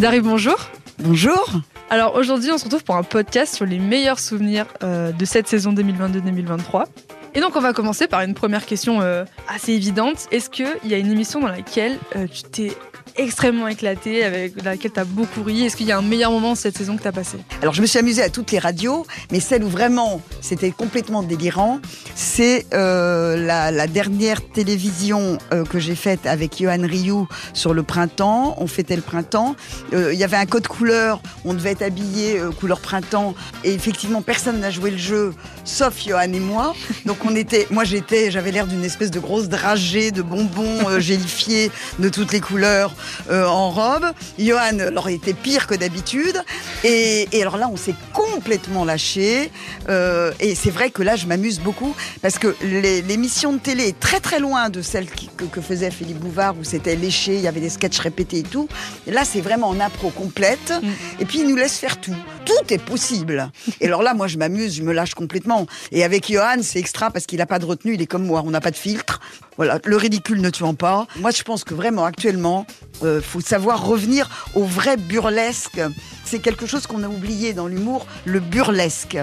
Bonjour. 0.00 0.56
Bonjour. 0.98 1.50
Alors 1.90 2.14
aujourd'hui, 2.16 2.50
on 2.50 2.56
se 2.56 2.64
retrouve 2.64 2.84
pour 2.84 2.96
un 2.96 3.02
podcast 3.02 3.54
sur 3.54 3.66
les 3.66 3.78
meilleurs 3.78 4.18
souvenirs 4.18 4.64
euh, 4.82 5.12
de 5.12 5.24
cette 5.26 5.46
saison 5.46 5.74
2022-2023. 5.74 6.86
Et 7.34 7.40
donc 7.40 7.54
on 7.54 7.60
va 7.60 7.74
commencer 7.74 8.06
par 8.06 8.22
une 8.22 8.32
première 8.32 8.64
question 8.64 9.02
euh, 9.02 9.26
assez 9.46 9.72
évidente. 9.72 10.26
Est-ce 10.30 10.48
qu'il 10.48 10.74
y 10.86 10.94
a 10.94 10.96
une 10.96 11.12
émission 11.12 11.40
dans 11.40 11.48
laquelle 11.48 11.98
euh, 12.16 12.26
tu 12.26 12.44
t'es 12.44 12.72
extrêmement 13.20 13.68
éclatée, 13.68 14.24
avec 14.24 14.62
laquelle 14.62 14.92
tu 14.92 15.00
as 15.00 15.04
beaucoup 15.04 15.42
ri 15.42 15.66
Est-ce 15.66 15.76
qu'il 15.76 15.86
y 15.86 15.92
a 15.92 15.98
un 15.98 16.02
meilleur 16.02 16.30
moment 16.32 16.54
cette 16.54 16.76
saison 16.76 16.96
que 16.96 17.02
tu 17.02 17.08
as 17.08 17.12
passé? 17.12 17.38
Alors 17.62 17.74
je 17.74 17.82
me 17.82 17.86
suis 17.86 17.98
amusée 17.98 18.22
à 18.22 18.30
toutes 18.30 18.50
les 18.50 18.58
radios, 18.58 19.06
mais 19.30 19.40
celle 19.40 19.62
où 19.62 19.68
vraiment 19.68 20.22
c'était 20.40 20.70
complètement 20.70 21.22
délirant, 21.22 21.80
c'est 22.14 22.66
euh, 22.72 23.36
la, 23.36 23.86
dernière 23.86 24.40
télévision 24.46 25.38
euh, 25.52 25.64
que 25.64 25.78
j'ai 25.78 25.94
faite 25.94 26.26
avec 26.26 26.60
Johan 26.60 26.82
Rioux 26.82 27.28
sur 27.52 27.74
le 27.74 27.82
printemps. 27.82 28.54
On 28.58 28.66
fêtait 28.66 28.96
le 28.96 29.02
printemps. 29.02 29.56
Euh, 29.92 30.12
Il 30.12 30.18
y 30.18 30.24
avait 30.24 30.36
un 30.36 30.46
code 30.46 30.66
couleur, 30.66 31.20
on 31.44 31.54
devait 31.54 31.72
être 31.72 31.82
habillé 31.82 32.40
couleur 32.58 32.80
printemps, 32.80 33.34
et 33.64 33.72
effectivement 33.72 34.22
personne 34.22 34.60
n'a 34.60 34.70
joué 34.70 34.90
le 34.90 34.98
jeu, 34.98 35.34
sauf 35.64 35.94
Johan 36.06 36.32
et 36.32 36.40
moi. 36.40 36.74
Donc 37.06 37.18
on 37.24 37.34
était, 37.34 37.66
moi 37.70 37.84
j'étais, 37.84 38.30
j'avais 38.30 38.50
l'air 38.50 38.66
d'une 38.66 38.84
espèce 38.84 39.10
de 39.10 39.20
grosse 39.20 39.48
dragée 39.48 40.10
de 40.10 40.22
bonbons 40.22 40.98
gélifiés 41.00 41.70
de 41.98 42.08
toutes 42.08 42.32
les 42.32 42.40
couleurs 42.40 42.94
euh, 43.30 43.46
en 43.46 43.70
robe. 43.70 44.06
Johan, 44.38 44.78
alors, 44.78 45.08
était 45.08 45.32
pire 45.34 45.66
que 45.66 45.74
d'habitude. 45.74 46.42
Et, 46.84 47.28
et 47.32 47.42
alors 47.42 47.56
là, 47.56 47.68
on 47.72 47.76
s'est 47.76 47.94
complètement 48.12 48.84
lâché. 48.84 49.50
Euh, 49.88 50.32
et 50.40 50.54
c'est 50.54 50.70
vrai 50.70 50.90
que 50.90 51.02
là, 51.02 51.16
je 51.16 51.26
m'amuse 51.26 51.60
beaucoup 51.60 51.94
parce 52.22 52.38
que 52.38 52.54
l'émission 52.62 53.52
de 53.52 53.58
télé 53.58 53.88
est 53.88 53.98
très 54.00 54.20
très 54.20 54.38
loin 54.40 54.68
de 54.70 54.82
celle 54.82 55.10
qui- 55.10 55.28
que, 55.36 55.44
que 55.44 55.60
faisait 55.60 55.90
Philippe 55.90 56.18
Bouvard 56.18 56.54
où 56.58 56.64
c'était 56.64 56.96
léché, 56.96 57.34
il 57.34 57.40
y 57.40 57.48
avait 57.48 57.60
des 57.60 57.70
sketchs 57.70 57.98
répétés 57.98 58.38
et 58.38 58.42
tout. 58.42 58.68
Et 59.06 59.10
là, 59.10 59.22
c'est 59.24 59.40
vraiment 59.40 59.68
en 59.68 59.80
impro 59.80 60.10
complète. 60.10 60.72
Et 61.18 61.24
puis, 61.24 61.40
il 61.40 61.48
nous 61.48 61.56
laisse 61.56 61.76
faire 61.78 62.00
tout. 62.00 62.14
Tout 62.44 62.72
est 62.72 62.82
possible. 62.82 63.50
Et 63.80 63.86
alors 63.86 64.02
là, 64.02 64.14
moi, 64.14 64.26
je 64.26 64.38
m'amuse, 64.38 64.74
je 64.76 64.82
me 64.82 64.92
lâche 64.92 65.14
complètement. 65.14 65.66
Et 65.92 66.04
avec 66.04 66.30
Johan, 66.30 66.62
c'est 66.62 66.78
extra 66.78 67.10
parce 67.10 67.26
qu'il 67.26 67.38
n'a 67.38 67.46
pas 67.46 67.58
de 67.58 67.64
retenue, 67.64 67.94
il 67.94 68.02
est 68.02 68.06
comme 68.06 68.26
moi, 68.26 68.42
on 68.44 68.50
n'a 68.50 68.60
pas 68.60 68.70
de 68.70 68.76
filtre. 68.76 69.20
Voilà, 69.56 69.78
le 69.84 69.96
ridicule 69.96 70.40
ne 70.40 70.48
tuant 70.48 70.74
pas. 70.74 71.06
Moi, 71.16 71.32
je 71.32 71.42
pense 71.42 71.64
que 71.64 71.74
vraiment, 71.74 72.04
actuellement, 72.04 72.66
euh, 73.02 73.20
faut 73.20 73.40
savoir 73.40 73.84
revenir 73.84 74.30
au 74.54 74.64
vrai 74.64 74.96
burlesque. 74.96 75.80
C'est 76.24 76.38
quelque 76.38 76.64
chose 76.64 76.86
qu'on 76.86 77.02
a 77.02 77.08
oublié 77.08 77.52
dans 77.52 77.66
l'humour, 77.66 78.06
le 78.24 78.40
burlesque. 78.40 79.18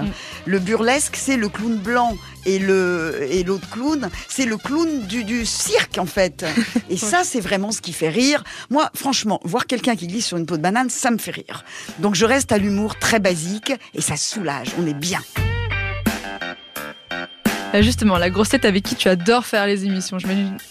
Le 0.46 0.60
burlesque, 0.60 1.16
c'est 1.16 1.38
le 1.38 1.50
clown 1.50 1.78
blanc 1.78 2.18
et 2.46 2.60
le 2.60 3.28
et 3.30 3.44
l'autre 3.44 3.70
clown, 3.70 4.10
c'est 4.28 4.46
le 4.46 4.58
clown 4.58 5.02
du, 5.02 5.24
du 5.24 5.46
cirque 5.46 5.98
en 5.98 6.06
fait. 6.06 6.46
Et 6.90 6.98
ça, 6.98 7.24
c'est 7.24 7.42
vraiment 7.42 7.72
ce 7.72 7.82
qui 7.82 7.92
fait 7.92 8.10
rire. 8.10 8.44
Moi, 8.70 8.90
franchement, 8.94 9.40
voir 9.44 9.68
quelqu'un 9.68 9.96
qui 9.96 10.08
glisse 10.08 10.28
sur 10.28 10.38
une 10.38 10.46
peau 10.46 10.56
de 10.56 10.62
banane, 10.62 10.90
ça 10.90 11.12
me 11.12 11.18
fait 11.18 11.32
rire. 11.32 11.66
Donc 12.00 12.16
je 12.16 12.26
reste 12.26 12.52
à 12.52 12.58
l'humour 12.58 12.96
très 13.08 13.20
basique 13.22 13.72
et 13.94 14.02
ça 14.02 14.18
soulage. 14.18 14.68
On 14.78 14.86
est 14.86 14.94
bien. 14.94 15.22
Euh, 17.74 17.82
Justement, 17.82 18.18
la 18.18 18.30
grosse 18.30 18.50
tête 18.50 18.66
avec 18.66 18.84
qui 18.84 18.96
tu 18.96 19.08
adores 19.08 19.46
faire 19.46 19.66
les 19.66 19.86
émissions. 19.86 20.18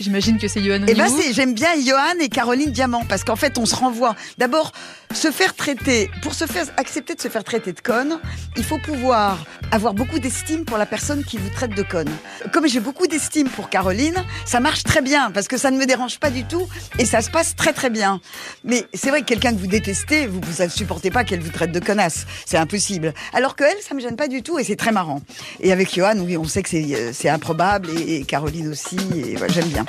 J'imagine 0.00 0.38
que 0.38 0.48
c'est 0.48 0.60
Yoann 0.60 0.84
Eh 0.88 0.94
ben, 0.94 1.06
j'aime 1.32 1.54
bien 1.54 1.68
Johan 1.84 2.18
et 2.20 2.28
Caroline 2.28 2.70
Diamant 2.70 3.04
parce 3.08 3.24
qu'en 3.24 3.36
fait, 3.36 3.58
on 3.58 3.66
se 3.66 3.74
renvoie. 3.74 4.14
D'abord, 4.38 4.72
se 5.12 5.30
faire 5.30 5.54
traiter, 5.54 6.10
pour 6.22 6.34
se 6.34 6.46
faire 6.46 6.66
accepter 6.76 7.14
de 7.14 7.20
se 7.20 7.28
faire 7.28 7.44
traiter 7.44 7.72
de 7.72 7.80
conne, 7.80 8.18
il 8.56 8.64
faut 8.64 8.78
pouvoir 8.78 9.44
avoir 9.70 9.94
beaucoup 9.94 10.18
d'estime 10.18 10.64
pour 10.64 10.78
la 10.78 10.86
personne 10.86 11.24
qui 11.24 11.36
vous 11.38 11.48
traite 11.50 11.74
de 11.74 11.82
conne. 11.82 12.10
Comme 12.52 12.66
j'ai 12.68 12.80
beaucoup 12.80 13.06
d'estime 13.06 13.48
pour 13.48 13.68
Caroline, 13.70 14.24
ça 14.44 14.60
marche 14.60 14.82
très 14.82 15.02
bien 15.02 15.30
parce 15.30 15.48
que 15.48 15.56
ça 15.56 15.70
ne 15.70 15.78
me 15.78 15.86
dérange 15.86 16.18
pas 16.18 16.30
du 16.30 16.44
tout 16.44 16.66
et 16.98 17.04
ça 17.04 17.20
se 17.22 17.30
passe 17.30 17.56
très 17.56 17.72
très 17.72 17.90
bien. 17.90 18.20
Mais 18.64 18.84
c'est 18.94 19.10
vrai 19.10 19.20
que 19.20 19.26
quelqu'un 19.26 19.52
que 19.52 19.58
vous 19.58 19.66
détestez, 19.66 20.26
vous 20.26 20.40
ne 20.40 20.68
supportez 20.68 21.10
pas 21.10 21.24
qu'elle 21.24 21.40
vous 21.40 21.50
traite 21.52 21.72
de 21.72 21.80
connasse. 21.80 22.26
C'est 22.44 22.58
impossible. 22.58 23.14
Alors 23.32 23.56
que 23.56 23.64
elle, 23.64 23.80
ça 23.80 23.94
me 23.94 24.00
gêne 24.00 24.16
pas 24.16 24.28
du 24.28 24.42
tout 24.42 24.58
et 24.58 24.64
c'est 24.64 24.76
très 24.76 24.92
marrant. 24.92 25.22
Et 25.60 25.72
avec 25.72 25.94
Johan, 25.94 26.18
oui, 26.18 26.36
on 26.36 26.44
sait 26.44 26.62
que 26.62 26.68
c'est, 26.68 26.85
euh, 26.94 27.10
c'est 27.12 27.28
improbable 27.28 27.88
et, 27.90 28.16
et 28.16 28.24
Caroline 28.24 28.68
aussi. 28.68 28.96
Et 29.14 29.36
ouais, 29.38 29.48
j'aime 29.48 29.68
bien. 29.68 29.84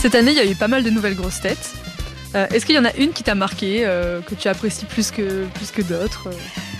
Cette 0.00 0.14
année, 0.14 0.30
il 0.30 0.36
y 0.36 0.40
a 0.40 0.46
eu 0.46 0.54
pas 0.54 0.68
mal 0.68 0.84
de 0.84 0.90
nouvelles 0.90 1.16
grosses 1.16 1.40
têtes. 1.40 1.72
Euh, 2.34 2.46
Est-ce 2.52 2.66
qu'il 2.66 2.74
y 2.74 2.78
en 2.78 2.84
a 2.84 2.94
une 2.96 3.12
qui 3.12 3.22
t'a 3.22 3.34
marqué, 3.34 3.84
euh, 3.84 4.20
que 4.20 4.34
tu 4.34 4.48
apprécies 4.48 4.84
plus 4.84 5.10
que, 5.10 5.46
plus 5.54 5.70
que 5.70 5.82
d'autres 5.82 6.28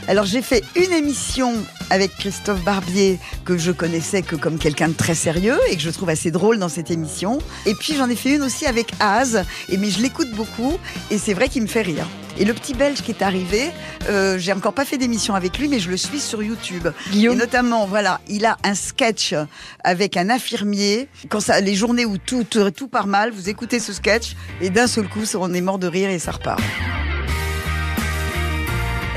Alors 0.06 0.26
j'ai 0.26 0.42
fait 0.42 0.62
une 0.76 0.92
émission 0.92 1.54
avec 1.90 2.14
Christophe 2.18 2.62
Barbier 2.64 3.18
que 3.44 3.56
je 3.56 3.72
connaissais 3.72 4.20
que 4.22 4.36
comme 4.36 4.58
quelqu'un 4.58 4.88
de 4.88 4.94
très 4.94 5.14
sérieux 5.14 5.58
et 5.70 5.76
que 5.76 5.82
je 5.82 5.90
trouve 5.90 6.10
assez 6.10 6.30
drôle 6.30 6.58
dans 6.58 6.68
cette 6.68 6.90
émission. 6.90 7.38
Et 7.64 7.74
puis 7.74 7.94
j'en 7.96 8.10
ai 8.10 8.16
fait 8.16 8.34
une 8.36 8.42
aussi 8.42 8.66
avec 8.66 8.92
Az, 9.00 9.42
et 9.70 9.78
mais 9.78 9.90
je 9.90 10.02
l'écoute 10.02 10.30
beaucoup 10.32 10.78
et 11.10 11.16
c'est 11.18 11.34
vrai 11.34 11.48
qu'il 11.48 11.62
me 11.62 11.66
fait 11.68 11.82
rire. 11.82 12.06
Et 12.38 12.44
le 12.44 12.54
petit 12.54 12.74
Belge 12.74 13.02
qui 13.02 13.10
est 13.10 13.22
arrivé, 13.22 13.70
euh, 14.08 14.38
j'ai 14.38 14.52
encore 14.52 14.72
pas 14.72 14.84
fait 14.84 14.96
d'émission 14.96 15.34
avec 15.34 15.58
lui, 15.58 15.66
mais 15.66 15.80
je 15.80 15.90
le 15.90 15.96
suis 15.96 16.20
sur 16.20 16.40
YouTube. 16.42 16.88
Et 17.12 17.28
notamment, 17.28 17.86
voilà, 17.86 18.20
il 18.28 18.46
a 18.46 18.56
un 18.62 18.74
sketch 18.74 19.34
avec 19.82 20.16
un 20.16 20.30
infirmier. 20.30 21.08
Quand 21.28 21.40
ça, 21.40 21.60
les 21.60 21.74
journées 21.74 22.04
où 22.04 22.16
tout, 22.16 22.44
tout, 22.44 22.70
tout 22.70 22.86
part 22.86 23.08
mal, 23.08 23.32
vous 23.32 23.48
écoutez 23.48 23.80
ce 23.80 23.92
sketch 23.92 24.36
et 24.60 24.70
d'un 24.70 24.86
seul 24.86 25.08
coup, 25.08 25.24
on 25.34 25.52
est 25.52 25.60
mort 25.60 25.80
de 25.80 25.88
rire 25.88 26.10
et 26.10 26.20
ça 26.20 26.30
repart. 26.30 26.60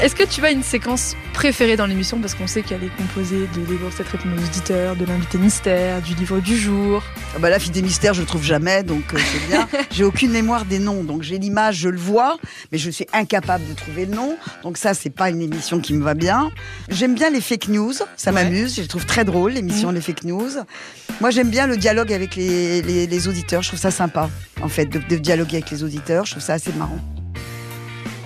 Est-ce 0.02 0.16
que 0.16 0.24
tu 0.24 0.44
as 0.44 0.50
une 0.50 0.64
séquence 0.64 1.16
préférée 1.32 1.76
dans 1.78 1.86
l'émission 1.86 2.20
Parce 2.20 2.36
qu'on 2.36 2.48
sait 2.48 2.62
qu'elle 2.62 2.84
est 2.84 2.96
composée 2.98 3.48
de 3.56 3.62
des 3.66 3.76
grosses 3.76 3.96
têtes 3.96 4.08
répondent 4.10 4.34
aux 4.40 4.44
auditeurs, 4.44 4.96
de 4.96 5.06
l'invité 5.06 5.38
mystère, 5.38 6.02
du 6.02 6.14
livre 6.16 6.40
du 6.40 6.58
jour. 6.58 7.04
Ah 7.36 7.40
Bah 7.40 7.58
Fidé 7.60 7.82
Mystère, 7.82 8.14
je 8.14 8.22
le 8.22 8.28
trouve 8.28 8.44
jamais, 8.44 8.84
donc 8.84 9.14
euh, 9.14 9.18
c'est 9.20 9.48
bien. 9.48 9.68
J'ai 9.92 10.04
aucune 10.04 10.32
mémoire 10.32 10.66
des 10.66 10.80
noms, 10.80 11.04
donc 11.04 11.22
j'ai 11.24 11.38
l'image, 11.38 11.76
je 11.78 11.90
le 11.90 11.98
vois, 11.98 12.38
mais 12.72 12.78
je 12.78 12.90
suis 12.90 13.06
incapable 13.14 13.68
de 13.68 13.74
trouver 13.74 14.06
le 14.06 14.16
nom. 14.16 14.36
Donc 14.64 14.78
ça, 14.78 14.94
c'est 14.94 15.10
pas 15.10 15.30
une 15.30 15.42
émission 15.42 15.80
qui 15.80 15.94
me 15.94 16.04
va 16.04 16.14
bien. 16.14 16.52
J'aime 16.90 17.14
bien 17.16 17.30
les 17.30 17.42
fake 17.42 17.68
news, 17.70 17.94
ça 18.16 18.32
Ouais. 18.32 18.44
m'amuse, 18.44 18.76
je 18.76 18.82
les 18.82 18.88
trouve 18.88 19.06
très 19.06 19.26
drôle, 19.26 19.52
l'émission 19.54 19.92
Les 19.92 20.02
fake 20.02 20.24
news. 20.24 20.50
Moi, 21.20 21.30
j'aime 21.32 21.50
bien 21.50 21.68
le 21.68 21.78
dialogue 21.78 22.12
avec 22.14 22.36
les, 22.36 22.82
les- 22.82 23.08
les 23.08 23.28
auditeurs, 23.28 23.62
je 23.62 23.68
trouve 23.70 23.80
ça 23.80 23.92
sympa, 23.92 24.30
en 24.62 24.70
fait, 24.70 24.86
de, 24.86 25.00
de 25.00 25.18
dialoguer 25.18 25.58
avec 25.58 25.70
les 25.72 25.84
auditeurs, 25.84 26.26
je 26.26 26.32
trouve 26.32 26.44
ça 26.44 26.54
assez 26.54 26.72
marrant. 26.74 27.00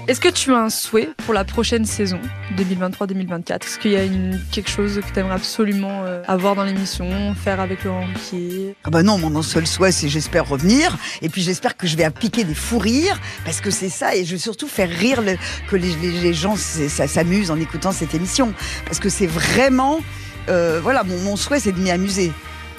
Est-ce 0.07 0.21
que 0.21 0.29
tu 0.29 0.53
as 0.53 0.59
un 0.59 0.69
souhait 0.69 1.09
pour 1.25 1.33
la 1.33 1.43
prochaine 1.43 1.83
saison 1.83 2.19
2023-2024 2.57 3.65
Est-ce 3.65 3.79
qu'il 3.79 3.91
y 3.91 3.95
a 3.95 4.03
quelque 4.51 4.69
chose 4.69 5.01
que 5.01 5.11
tu 5.11 5.19
aimerais 5.19 5.33
absolument 5.33 6.03
euh, 6.05 6.21
avoir 6.27 6.53
dans 6.53 6.63
l'émission, 6.63 7.33
faire 7.33 7.59
avec 7.59 7.83
Laurent 7.83 8.05
Ruquier? 8.05 8.75
Ah 8.83 8.91
bah 8.91 9.01
non, 9.01 9.17
mon 9.17 9.41
seul 9.41 9.65
souhait, 9.65 9.91
c'est 9.91 10.07
j'espère 10.07 10.47
revenir. 10.47 10.95
Et 11.23 11.29
puis 11.29 11.41
j'espère 11.41 11.75
que 11.75 11.87
je 11.87 11.97
vais 11.97 12.03
appliquer 12.03 12.43
des 12.43 12.53
fous 12.53 12.77
rires, 12.77 13.19
parce 13.45 13.61
que 13.61 13.71
c'est 13.71 13.89
ça. 13.89 14.15
Et 14.15 14.25
je 14.25 14.33
veux 14.33 14.37
surtout 14.37 14.67
faire 14.67 14.89
rire 14.89 15.23
que 15.67 15.75
les, 15.75 16.33
gens 16.35 16.55
s'amusent 16.55 17.49
en 17.49 17.59
écoutant 17.59 17.91
cette 17.91 18.13
émission. 18.13 18.53
Parce 18.85 18.99
que 18.99 19.09
c'est 19.09 19.27
vraiment... 19.27 20.01
euh, 20.49 20.79
voilà, 20.83 21.03
mon, 21.03 21.35
souhait, 21.35 21.59
c'est 21.59 21.71
de 21.71 21.79
m'y 21.79 21.89
amuser. 21.89 22.31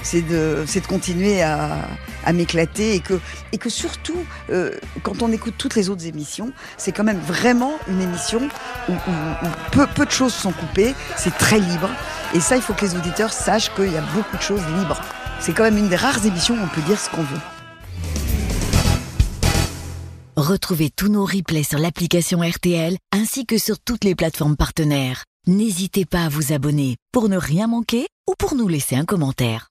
C'est 0.03 0.22
de 0.22 0.65
continuer 0.86 1.42
à, 1.42 1.88
à 2.26 2.32
m'éclater 2.34 2.94
et 2.94 3.00
que, 3.00 3.19
et 3.53 3.59
que 3.59 3.70
surtout, 3.70 4.19
euh, 4.50 4.72
quand 5.03 5.22
on 5.22 5.32
écoute 5.32 5.54
toutes 5.56 5.75
les 5.76 5.88
autres 5.88 6.04
émissions, 6.06 6.53
c'est 6.76 6.92
quand 6.92 7.04
même 7.04 7.20
vraiment 7.20 7.72
une 7.88 8.03
émission 8.03 8.48
où, 8.88 8.92
où- 8.92 9.47
où 9.47 9.48
peu, 9.72 9.87
peu 9.87 10.04
de 10.04 10.10
choses 10.10 10.34
sont 10.34 10.53
coupées, 10.53 10.94
c'est 11.16 11.36
très 11.38 11.59
libre. 11.59 11.88
Et 12.34 12.41
ça, 12.41 12.56
il 12.56 12.62
faut 12.62 12.75
que 12.75 12.84
les 12.84 12.94
auditeurs 12.97 13.32
sachent 13.32 13.72
qu'il 13.75 13.92
y 13.92 13.97
a 13.97 14.04
beaucoup 14.15 14.36
de 14.36 14.42
choses 14.42 14.60
libres. 14.78 15.00
C'est 15.41 15.53
quand 15.54 15.62
même 15.65 15.78
une 15.78 15.88
des 15.88 15.97
rares 15.97 16.26
émissions 16.26 16.54
où 16.56 16.62
on 16.62 16.69
peut 16.69 16.82
dire 16.82 16.98
ce 17.00 17.09
qu'on 17.10 17.22
veut. 17.22 17.41
Retrouvez 20.36 20.91
tous 20.95 21.09
nos 21.09 21.24
replays 21.24 21.62
sur 21.62 21.78
l'application 21.78 22.41
RTL 22.41 22.97
ainsi 23.12 23.47
que 23.47 23.56
sur 23.59 23.78
toutes 23.78 24.04
les 24.04 24.15
plateformes 24.15 24.56
partenaires. 24.56 25.24
N'hésitez 25.47 26.04
pas 26.04 26.24
à 26.24 26.28
vous 26.28 26.53
abonner 26.53 26.97
pour 27.12 27.28
ne 27.28 27.36
rien 27.39 27.68
manquer 27.68 28.06
ou 28.28 28.34
pour 28.39 28.54
nous 28.56 28.68
laisser 28.68 28.97
un 28.97 29.04
commentaire. 29.04 29.68